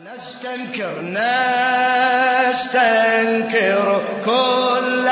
[0.00, 1.00] نستنكر
[2.72, 5.08] نستنكر كل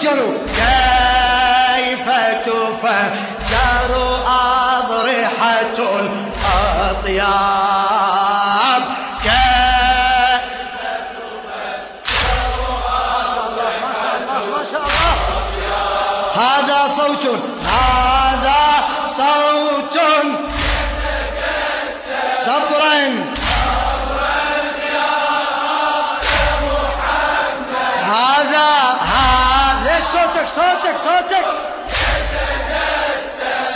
[0.00, 2.06] تفجر كيف
[2.46, 3.90] تفجر
[4.26, 7.69] أضرحة الأطياب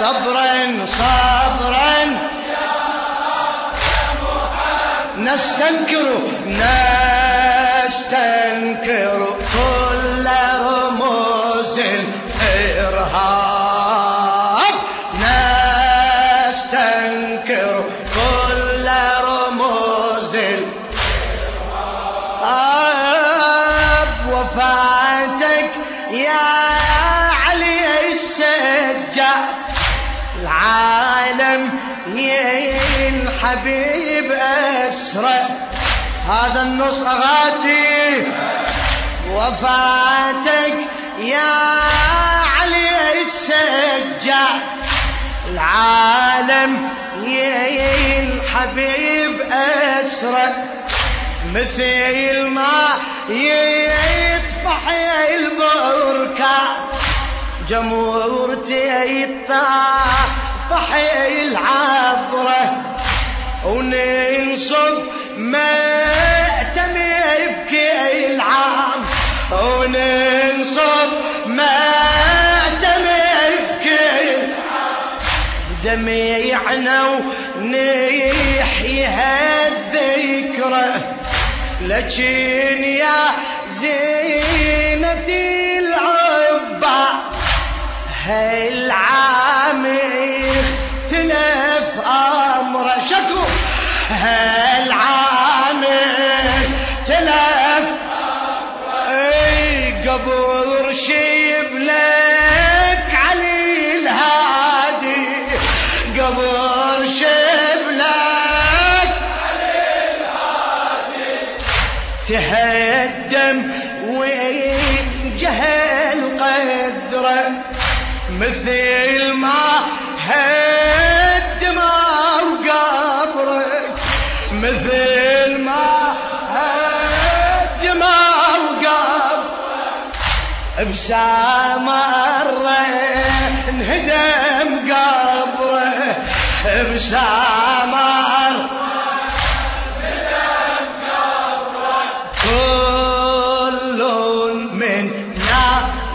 [0.04, 1.96] صبرا صبرا
[5.18, 6.08] نستنكر
[7.66, 8.16] نستنكر
[9.52, 10.26] كل
[10.66, 11.76] رموز
[12.44, 13.24] الإرهاب.
[16.44, 17.74] نستنكر
[18.14, 18.86] كل
[19.28, 20.74] رموز الإرهاب.
[24.32, 25.70] وفاتك
[26.10, 26.53] يا
[33.44, 35.40] الحبيب أسرى
[36.28, 38.26] هذا النص أغاتي.
[39.32, 40.74] وفاتك
[41.18, 41.52] يا
[42.60, 44.62] علي السجاد
[45.50, 46.88] العالم
[48.22, 50.54] الحبيب أسرى
[51.52, 52.88] مثل ما
[53.28, 54.88] يطفح
[55.34, 56.76] البركان
[57.68, 60.94] جمهورتي يطفح
[63.64, 65.02] وننصب
[65.36, 69.00] مأتم يبكي العام.
[69.52, 71.10] وننصب
[71.46, 73.04] مأتم
[73.46, 74.36] يبكي
[75.84, 76.98] دميعنا
[77.58, 80.88] ونحيي هالذكرى.
[81.80, 83.26] لكن يا
[83.80, 84.83] زينتي
[94.10, 94.63] है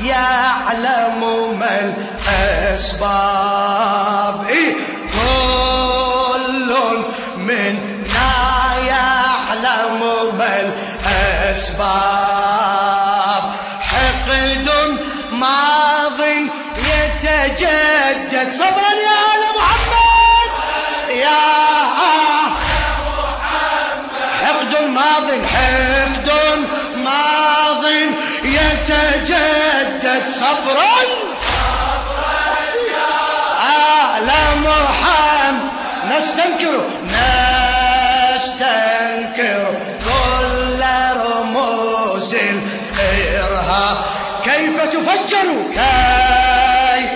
[0.04, 1.22] يعلم
[1.60, 1.94] ما
[2.70, 4.48] الأسباب.
[4.50, 4.74] إيه؟
[5.14, 6.76] كل
[7.38, 10.02] منا يعلم
[10.38, 10.54] ما
[11.06, 12.00] الأسباب.
[13.82, 14.70] حقد
[15.32, 16.20] ماض
[16.78, 18.52] يتجدد.
[18.52, 20.50] صبرا يا آل محمد.
[21.10, 21.60] يا
[24.42, 25.99] حقد ماض حقد
[36.60, 36.84] نستنكر
[38.36, 39.64] نستنكر
[40.06, 40.82] كل
[41.26, 42.36] رموز
[44.44, 47.10] كيف تفجر كيف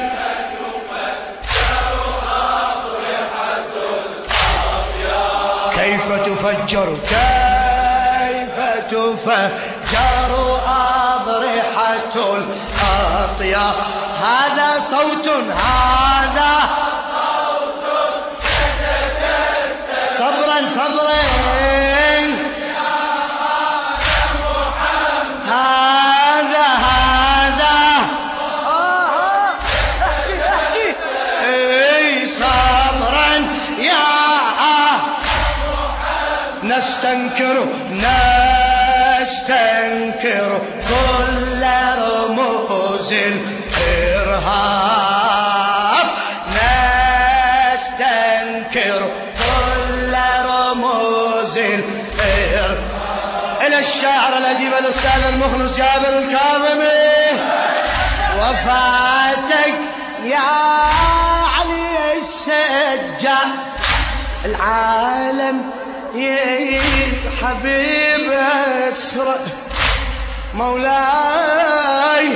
[5.75, 8.57] كيف تفجر كيف
[8.91, 10.31] تفجر
[10.67, 13.75] أضرحة الأطيار
[14.23, 16.42] هذا صوت هذا
[37.33, 37.65] نستنكر
[39.21, 41.63] نستنكر كل
[41.97, 43.11] رموز
[44.33, 44.87] الإرهاب
[47.73, 49.01] نستنكر
[49.37, 50.13] كل
[50.45, 52.77] رموز الإرهاب
[53.61, 57.39] إلى الشاعر الأديب الأستاذ المخلص جابر الكاظمي.
[58.37, 59.75] وفاتك
[60.23, 60.51] يا
[61.57, 63.51] علي السجاد.
[64.45, 65.72] العالم
[67.41, 68.31] حبيب
[68.89, 69.35] أسرع
[70.53, 72.29] مولاي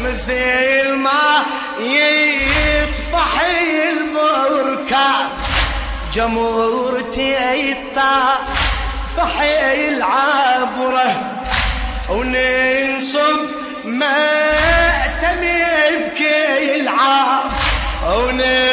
[0.00, 1.42] مثل ما
[1.80, 5.28] يطفح البركان
[6.14, 11.32] جمهورتي يطفح العبره
[12.10, 13.40] وننصب
[13.84, 15.64] مأتمي
[15.98, 17.50] بكي العاب
[18.06, 18.69] وننصب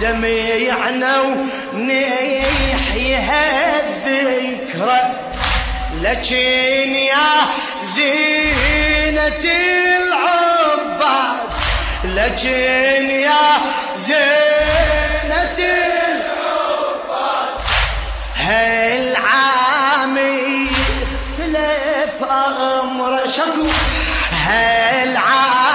[0.00, 1.20] جميعنا
[1.74, 5.00] ونحيي هالذكرى
[6.00, 7.32] لكن يا
[7.84, 9.44] زينة
[10.00, 11.36] العباد
[12.04, 13.58] لكن يا
[14.06, 17.48] زينة العباد
[19.30, 20.68] هالعامي
[21.12, 23.66] اختلف أمر شكو؟
[24.32, 25.69] هالعامي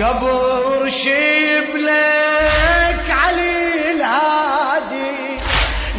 [0.00, 1.90] قبر شبلك
[3.10, 5.40] علي الهادي.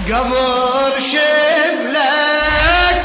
[0.10, 3.02] قبر شبلك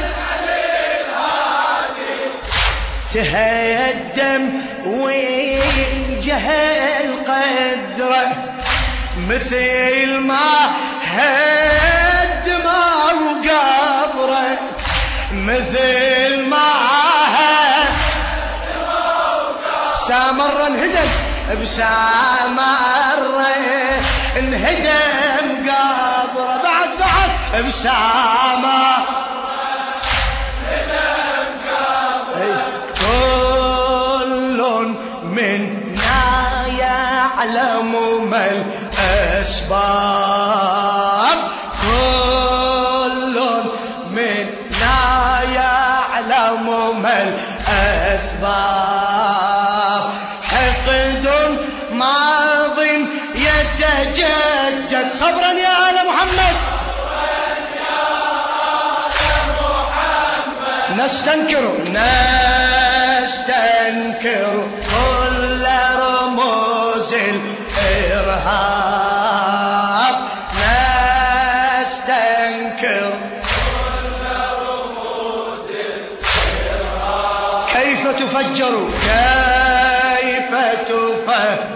[3.15, 4.43] تهدم
[4.87, 8.33] وجهل قدره
[9.29, 10.71] مثل ما
[11.05, 12.67] هدم
[13.27, 14.59] وقبره.
[15.33, 16.06] مثل
[20.17, 21.11] سامر انهدم
[21.63, 23.21] بسامر
[24.37, 26.63] انهدم قبره.
[26.63, 27.33] بعد بعد
[27.69, 29.05] بسامر
[33.01, 34.61] كل
[35.23, 37.91] منا يعلم
[38.31, 38.45] ما
[38.99, 40.56] الأسباب.
[61.27, 61.67] نستنكر
[63.27, 64.53] نستنكر
[64.91, 65.65] كل
[65.99, 67.13] رموز
[67.83, 68.57] الإرهاب.
[71.83, 73.13] نستنكر
[77.73, 78.75] كيف تفجر
[80.23, 80.51] كيف
[80.89, 81.76] تفجر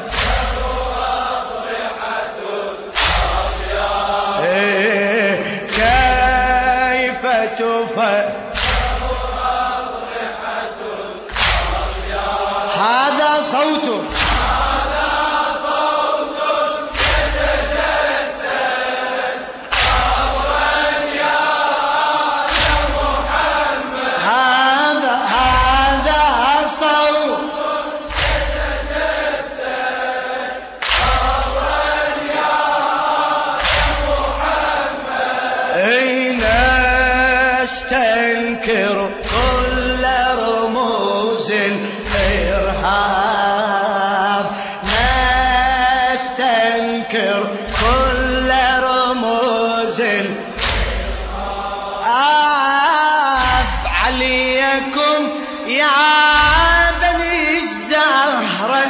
[55.66, 58.86] يا بني الزهرة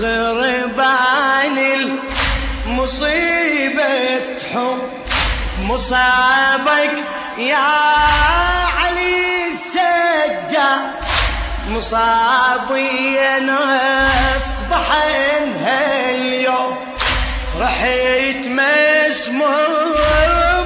[0.00, 1.58] غربان
[2.66, 4.20] المصيبة
[4.54, 4.78] حب
[5.62, 6.92] مصابك.
[7.38, 7.56] يا
[8.78, 10.92] علي السجاد
[11.68, 14.86] مصابي أنا أصبح
[15.64, 16.76] هاليوم
[17.60, 19.92] رحيت مسموم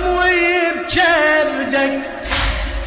[0.07, 2.01] وبجبدك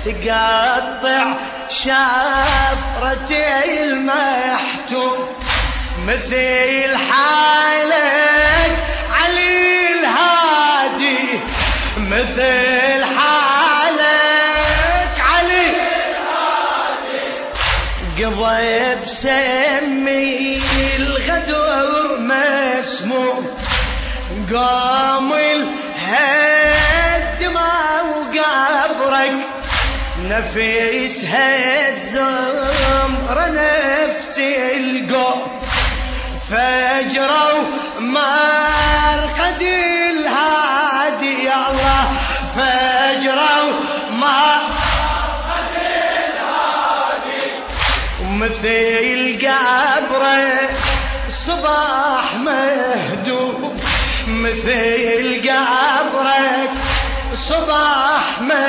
[0.06, 1.26] تقطع
[1.70, 3.48] شفرتي
[3.84, 5.28] المحتوم
[6.06, 8.78] مثل حالك
[9.12, 11.40] علي الهادي
[11.98, 17.22] مثل حالك علي الهادي.
[18.18, 19.69] قضى بسمي
[30.40, 32.18] نفيس هالزمر
[33.52, 35.62] نفسي القوم
[36.50, 37.64] فجروا
[38.00, 42.06] مرقد الهادي يا الله.
[42.56, 43.72] فجروا
[44.12, 45.76] مرقد
[46.28, 47.46] الهادي.
[48.22, 48.68] ومثل
[49.42, 50.70] قبره
[51.48, 53.80] صباح مهدوم
[54.28, 56.72] مثل قبرك
[57.50, 58.69] صباح مهدو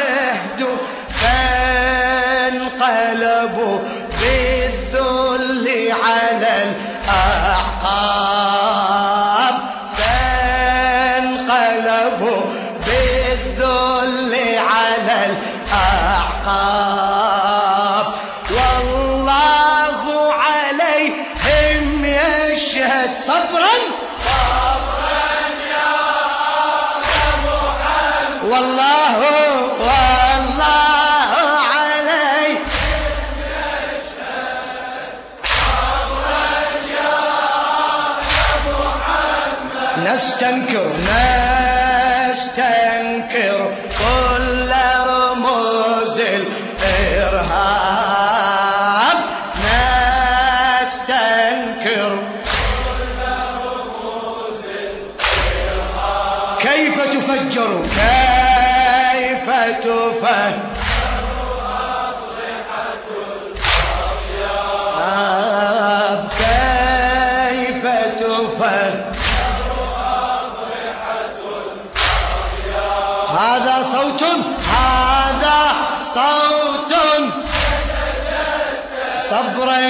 [79.31, 79.81] صبرا.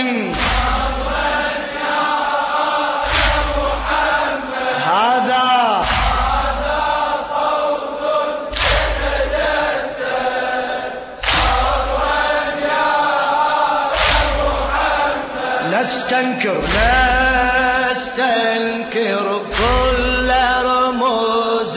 [4.91, 5.85] هذا
[15.73, 16.59] نستنكر
[17.91, 19.27] نستنكر
[19.59, 20.31] كل
[20.65, 21.77] رموز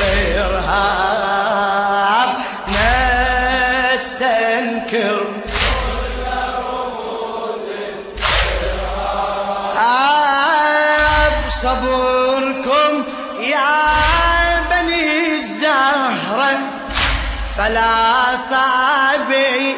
[0.00, 1.12] الإرهاب.
[3.92, 5.21] نستنكر
[13.52, 16.58] يا بني الزهرة
[17.58, 19.76] فلا صعبي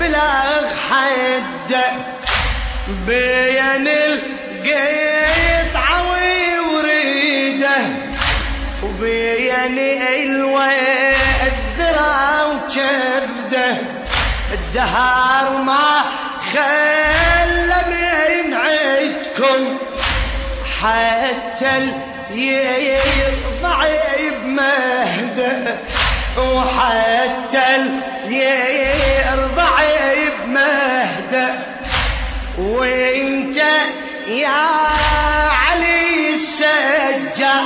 [0.00, 1.76] بلغ حد
[3.06, 7.78] بين القيط عوي وريده
[8.82, 9.78] وبين
[11.46, 13.76] الذرع وكبده
[14.52, 16.02] الدهر ما
[16.52, 19.78] خلى من عدكم
[20.80, 21.76] حتى
[22.36, 23.86] يرضع
[24.42, 25.76] بمهده
[26.38, 27.76] وحتى
[28.28, 29.76] يرضع
[30.44, 31.54] بمهده
[32.58, 33.56] وانت
[34.28, 34.66] يا
[35.48, 37.56] علي السجا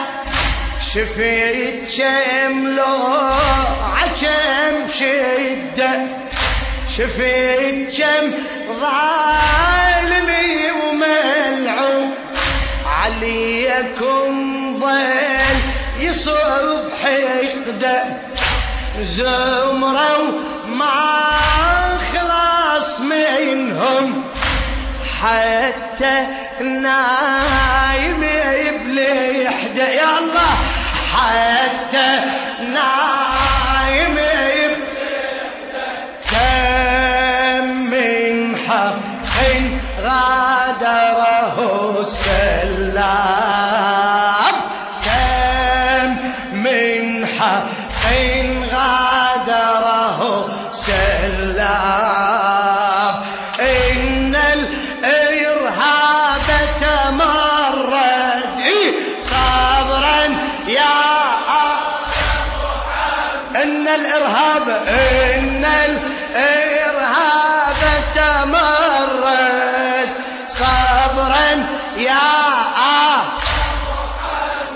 [0.95, 2.99] شفيت كم لو
[3.97, 5.93] عكم شده
[6.97, 8.33] شفيت كم
[8.81, 10.20] ظالمي
[17.71, 18.03] حقده
[19.01, 20.19] زمرة
[20.67, 21.21] ما
[22.13, 24.25] خلاص منهم
[25.23, 26.27] حتى
[26.61, 28.21] النايم
[28.85, 30.55] بلحده يا الله
[31.15, 32.21] حتى
[32.73, 33.10] نايم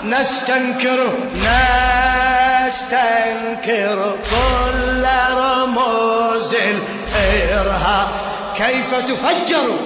[0.04, 1.12] نستنكر
[2.66, 5.04] نستنكر كل
[5.36, 8.08] رموز الإرهاب.
[8.56, 9.78] كيف تفجر؟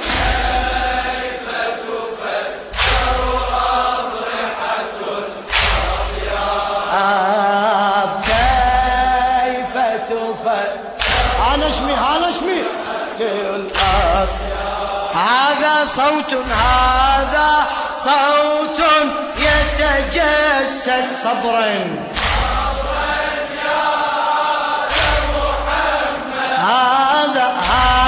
[15.14, 18.57] هذا صوت هذا صوت.
[20.88, 21.68] يتجسد صبرا
[26.56, 28.07] هذا هذا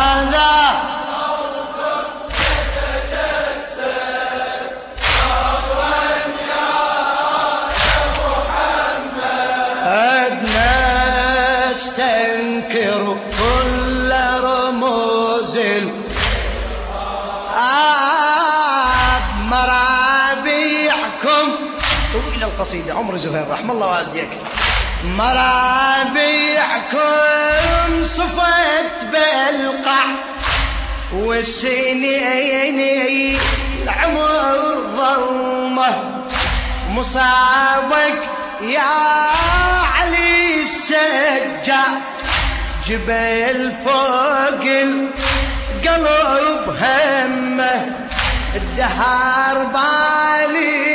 [22.61, 24.29] إلى القصيدة عمر زهير رحم الله والديك.
[25.05, 26.45] مرابيعكم
[28.05, 30.05] صفت بالقع
[31.13, 32.81] والسنين
[33.83, 34.57] العمر
[34.97, 35.95] ظلمه
[36.89, 38.29] مصابك
[38.61, 38.97] يا
[39.97, 42.03] علي السجاد
[42.87, 44.65] جبل فوق
[45.85, 47.97] القلب همه.
[48.55, 50.90] الدهر باليكم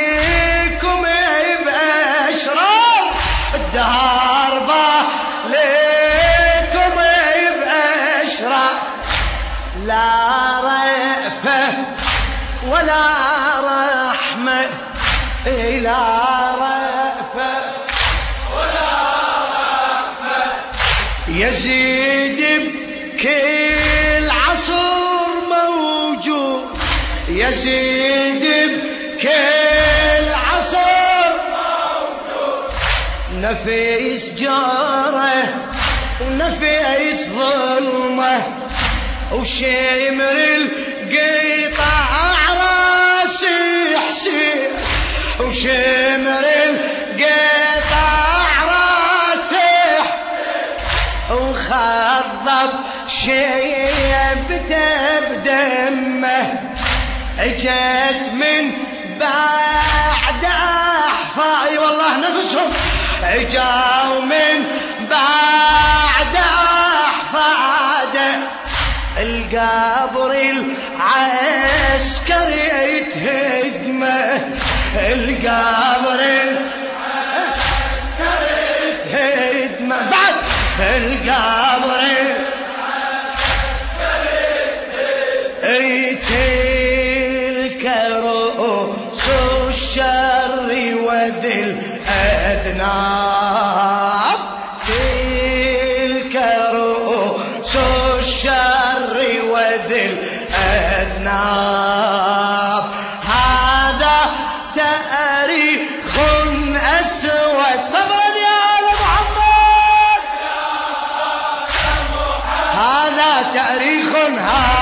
[21.56, 22.42] يزيد
[23.16, 26.64] بكل عصر موجود.
[27.30, 31.32] يزيد بكل عصر
[33.42, 35.44] نفيس جاره
[36.22, 38.44] ونفيس ظلمه
[39.32, 42.06] وشمر القيطع
[42.54, 44.72] راسي حسين
[45.40, 46.45] وشمر
[53.26, 56.60] شيبته بدمه
[57.40, 58.72] اجت من
[59.20, 62.74] بعد احفا أي والله نفسهم
[63.24, 64.66] اجاوا من
[65.10, 68.36] بعد احفاده
[69.18, 71.55] القبر العسكري
[92.96, 94.40] الأذناب
[94.88, 96.36] تلك
[96.74, 99.16] رؤوس الشر
[99.52, 100.06] وذي
[100.50, 101.66] الأذناب
[103.26, 104.18] هذا
[104.76, 106.16] تاريخ
[107.00, 107.82] أسود.
[107.92, 110.22] صبرا يا محمد.
[112.76, 114.75] هذا تاريخ هذا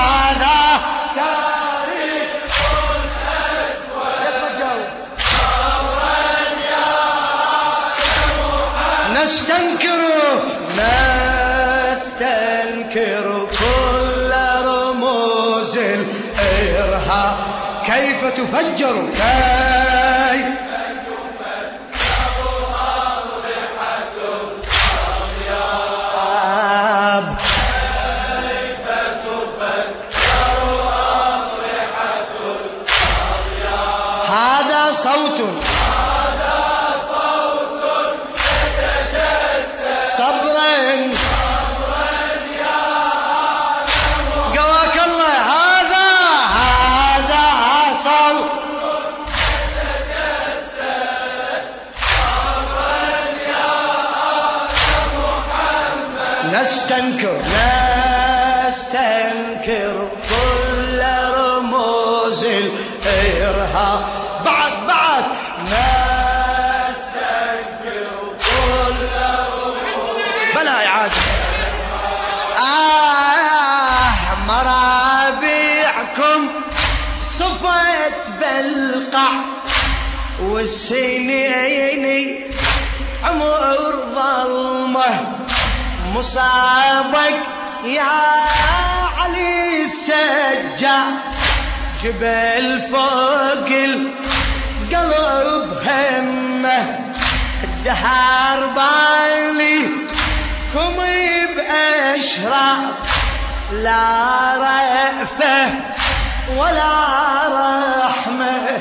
[9.24, 10.00] نستنكر
[12.14, 13.26] نستنكر
[13.58, 14.30] كل
[14.66, 17.36] رموز الإرهاب.
[17.86, 20.46] كيف تفجر؟ كيف؟
[56.54, 57.36] نستنكر
[58.68, 59.94] نستنكر
[60.28, 61.00] كل
[61.38, 64.02] رموز الإرهاب.
[64.44, 65.24] بعد بعد.
[65.64, 67.14] نستنكر
[68.46, 69.00] كل
[69.54, 70.18] رموز.
[70.54, 71.22] بلا إعادة
[72.58, 74.10] آه
[74.48, 76.40] مرابيعكم
[77.38, 79.32] صفت بالقع
[80.40, 81.93] والسنين
[86.34, 87.40] مصابك
[87.84, 88.02] يا
[89.18, 91.14] علي السجاد
[92.02, 94.14] جبل فوق القلب
[95.86, 96.66] هم
[97.86, 99.60] الهربان
[100.74, 100.96] كم
[101.56, 102.94] بأشرار
[103.72, 105.72] لا رأفة
[106.56, 106.94] ولا
[108.06, 108.78] رحمة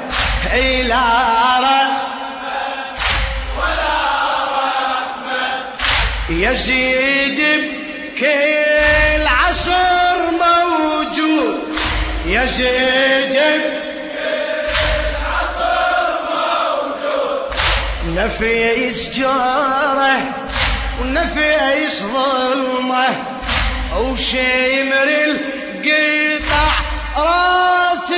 [6.44, 11.58] يزيد بكل عصر موجود.
[12.26, 17.40] يزيد بكل عصر موجود.
[18.18, 20.22] نفيس جاره
[21.02, 23.10] ونفيس ظلمه.
[24.00, 26.70] وشمر القطع
[27.18, 28.10] راس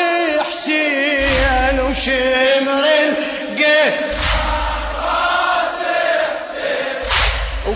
[0.48, 1.80] حسين.
[1.80, 2.95] وشمر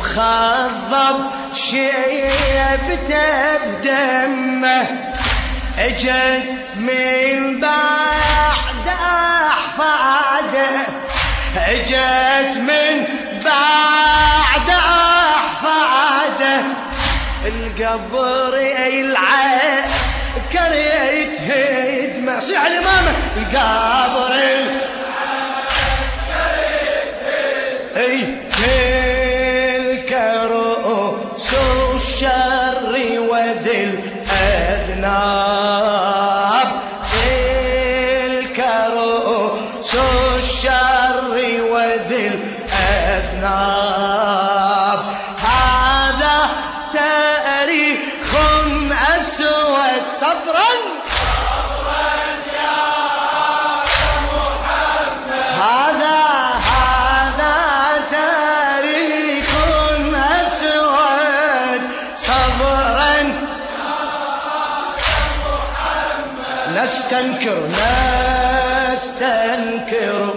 [0.10, 1.20] وخضب
[1.54, 4.88] شيبته بدمه.
[5.78, 6.44] اجت
[6.76, 8.88] من بعد
[9.48, 10.70] أحفاده.
[11.58, 13.06] اجت من
[13.46, 16.62] بعد أحفاده.
[17.46, 18.54] القبر
[18.88, 20.16] العس
[20.54, 22.40] كريت هدمه.
[22.40, 24.29] صيح الإمامة القبر
[67.10, 67.68] نستنكر
[68.94, 70.34] نستنكر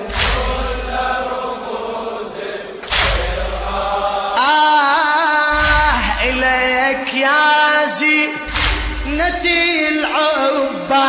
[4.38, 11.08] آه إليك يا زينتي العبا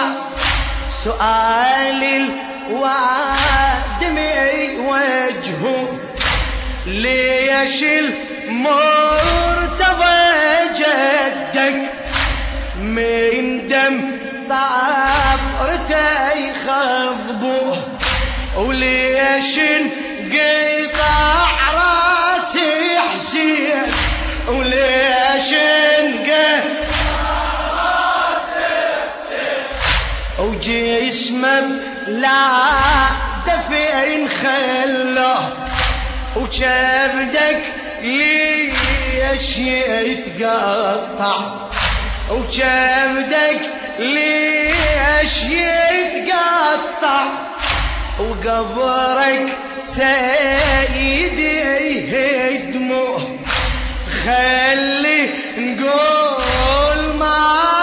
[1.04, 2.04] سؤال
[2.70, 4.30] الوادمي
[4.80, 5.88] وجهه
[6.86, 7.84] ليش
[30.68, 32.38] وجسمه لا
[33.48, 35.54] دفين خله.
[36.36, 37.62] وكبدك
[38.02, 41.36] ليش يتقطع.
[42.32, 43.62] وكبدك
[44.00, 47.24] ليش يتقطع.
[48.20, 51.54] وقبرك سيدي
[52.14, 53.38] يهدمه.
[54.26, 56.34] خلي نقول
[57.20, 57.83] وراح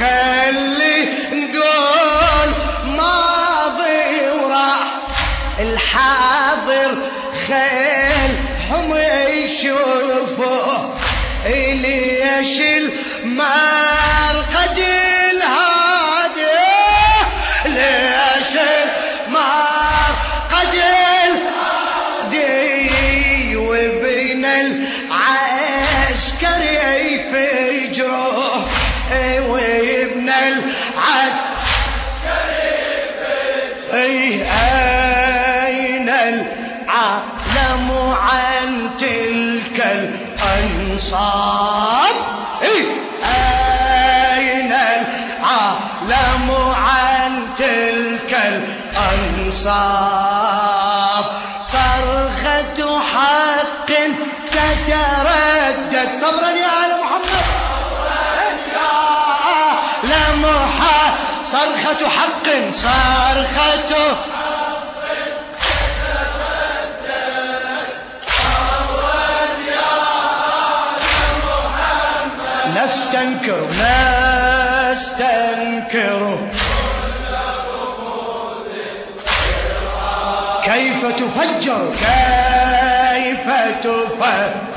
[0.00, 2.54] خلي نقول
[2.96, 4.94] ماضي وراح
[5.60, 7.10] الحاضر
[7.48, 8.36] خيل
[8.70, 8.94] هم
[9.28, 10.94] يشوفه
[11.56, 12.62] ليش
[13.24, 14.05] مرقد
[40.96, 41.76] الأنصار
[49.56, 51.24] الأنصاف؟
[51.62, 53.90] صرخة حق
[54.52, 56.08] تتردد.
[56.20, 57.46] صبرا يا آل محمد.
[60.02, 63.92] لمحا صرخة حق صرخة
[73.16, 73.66] نستنكر
[74.92, 76.38] نستنكر
[80.64, 83.46] كيف تفجر؟ كيف
[83.84, 84.75] تفجر؟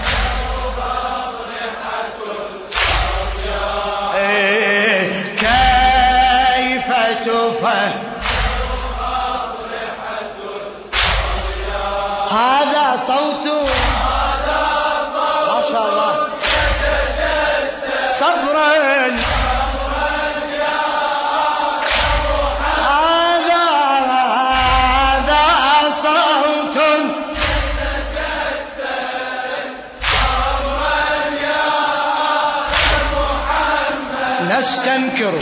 [34.69, 35.33] أستنكر.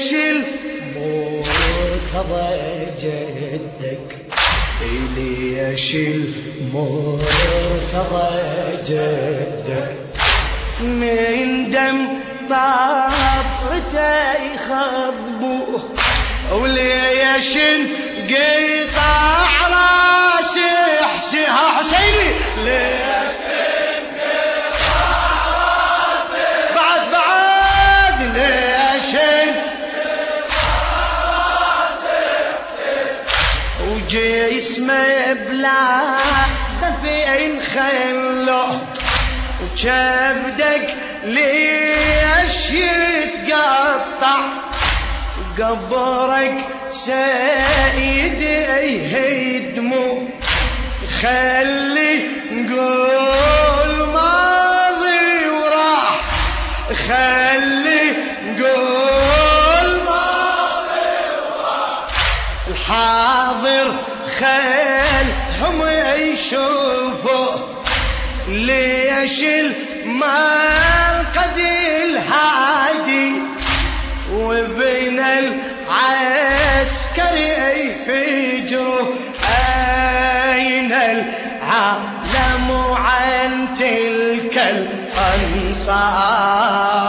[0.00, 0.14] ليش
[1.34, 2.46] المرتضى
[3.02, 4.08] جدك.
[5.16, 5.94] ليش
[6.60, 7.50] المرتضى
[8.88, 9.96] جدك.
[10.80, 11.98] من دم
[12.50, 15.82] طابته يخضبوه
[16.52, 17.52] وليش
[18.30, 20.72] قطع راسي.
[21.46, 22.28] حسيني.
[22.64, 23.19] ليش
[34.60, 36.16] وجسمه بلا
[36.82, 38.80] دفين خلوه
[39.62, 40.94] وكبدك
[41.24, 44.40] ليش يتقطع؟
[45.58, 48.44] قبرك سيدي
[48.86, 50.28] يهدمو.
[51.22, 53.29] خلي نقول
[64.42, 65.26] الحاضر
[65.60, 65.82] خلهم
[66.16, 67.56] يشوفوا
[68.48, 71.58] ليش المنقد
[72.02, 73.32] الهادي
[74.32, 75.20] وبين
[76.00, 79.08] العسكري فجره
[80.54, 84.56] أين العالم عن تلك
[85.78, 86.99] الأنصاب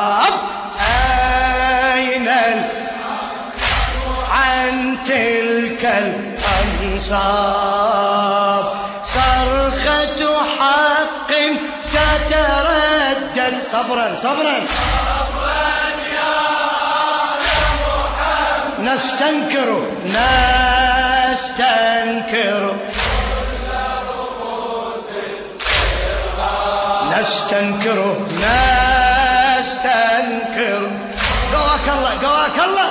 [7.01, 8.65] الأنصاب
[9.03, 10.21] صرخة
[10.57, 11.31] حق
[11.93, 13.55] تتردد.
[13.71, 14.57] صبرا صبرا.
[18.79, 19.69] نستنكر
[21.25, 21.81] نستنكر.
[27.11, 27.99] نستنكر
[28.43, 29.81] نستنكر.
[31.53, 32.89] قواك الله قواك الله.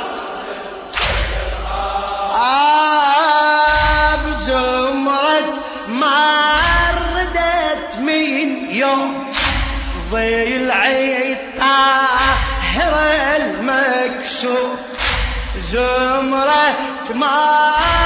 [2.34, 2.69] آب
[15.70, 16.76] زمرة
[17.14, 17.99] ما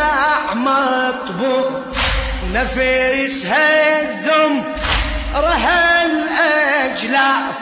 [0.00, 1.70] وقع مطبوع
[2.52, 4.62] نفسها الزم
[5.34, 7.54] رها الاجلاف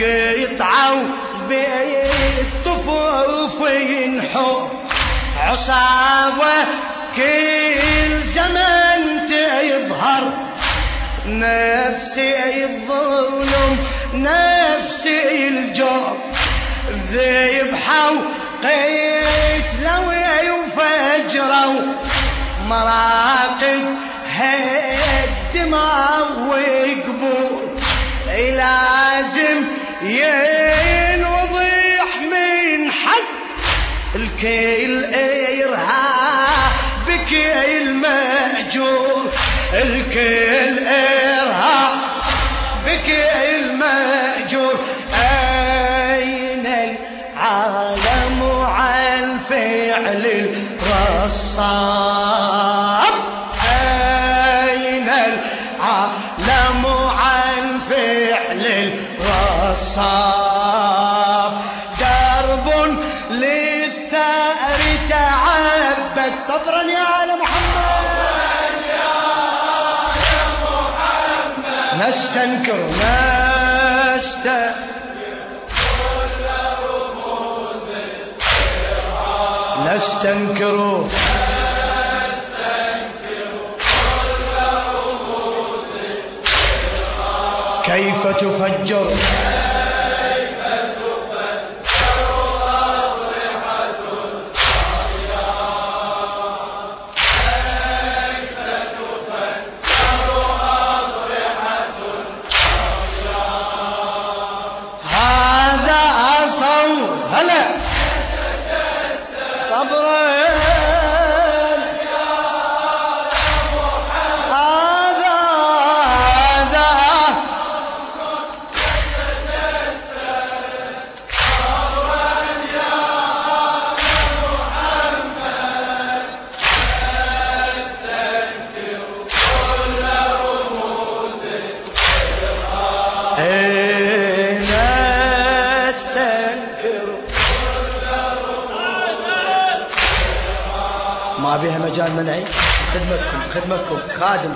[0.00, 1.02] قطعوا
[1.48, 2.90] بالطفوف
[3.70, 4.68] ينحو
[5.38, 6.64] عصابة
[7.16, 10.32] كل زمن تظهر
[11.26, 13.78] نفسي الظلم
[14.14, 16.16] نفسي الجوع
[17.12, 18.16] ذبحوا
[18.64, 21.80] قتلوا وفجروا
[22.68, 23.84] مراقد
[24.36, 27.62] هالدماء وقبور
[28.26, 29.64] لازم
[30.02, 33.28] ينوضح من حد
[34.14, 34.81] الكيل
[72.32, 72.88] نستنكر
[74.24, 74.48] نست
[79.86, 81.04] نستنكر
[87.84, 89.12] كيف تفجر؟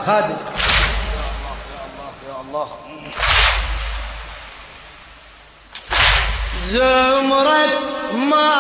[0.07, 0.37] خادم خادم
[2.29, 2.69] يا الله
[6.67, 7.67] زمرة
[8.15, 8.53] ما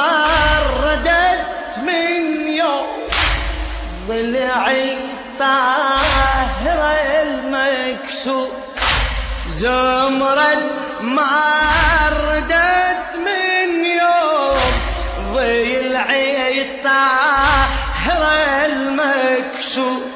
[0.82, 3.08] ردت من يوم
[4.08, 4.98] ضلعي
[5.38, 6.80] طاهر
[7.22, 8.48] المكسور.
[9.48, 10.62] زمرة
[11.00, 11.52] ما
[12.08, 14.72] ردت من يوم
[15.34, 18.22] ضلعي طاهر
[18.64, 20.15] المكسور.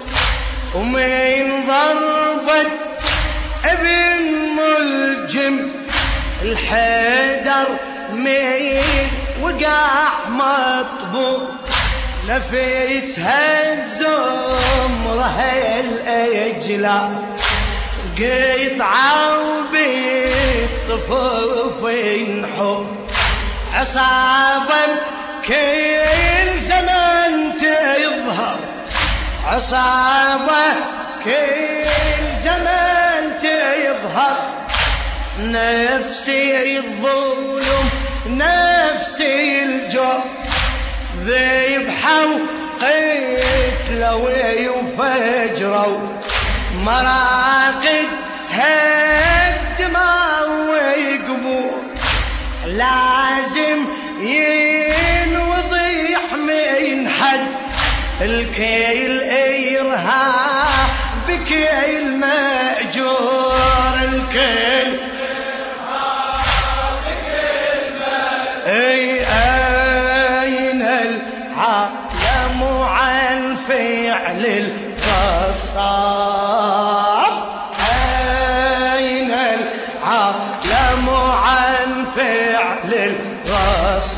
[0.74, 2.70] ومن ضربت
[3.64, 4.22] ابن
[4.56, 5.56] ملجم
[6.42, 7.66] الحيدر
[8.12, 9.10] مين
[9.42, 11.48] وقع مطبوع
[12.28, 15.40] نفيسها الزمرة
[15.80, 17.08] الأجلا
[18.18, 19.38] قطعة
[20.88, 22.84] وبالطفوف ينحو
[23.74, 24.84] عصابا
[25.46, 26.39] كل
[29.50, 30.72] عصابة
[31.24, 31.84] كل
[32.44, 34.36] زمان تظهر.
[35.40, 37.90] نفسي الظلم
[38.26, 40.24] نفسي الجوع.
[41.26, 42.38] ذبحوا
[42.80, 45.98] قتلوا وفجروا
[46.74, 48.08] مراقد
[48.50, 51.82] هالدماء ويقبور
[52.66, 53.19] لازم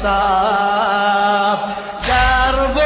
[0.04, 1.58] القصاب
[2.08, 2.78] درب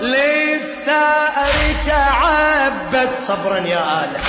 [0.00, 1.54] للثأر
[1.86, 4.20] تعبد صبرا يا آله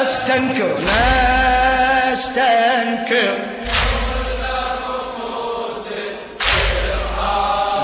[0.00, 0.74] نستنكر
[2.12, 3.34] نستنكر.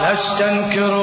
[0.02, 0.94] نستنكر.